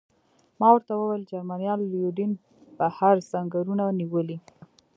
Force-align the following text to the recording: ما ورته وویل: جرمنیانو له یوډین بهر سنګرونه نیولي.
ما 0.59 0.67
ورته 0.73 0.91
وویل: 0.95 1.23
جرمنیانو 1.31 1.89
له 1.91 1.97
یوډین 2.03 2.31
بهر 2.79 3.15
سنګرونه 3.31 3.83
نیولي. 3.99 4.37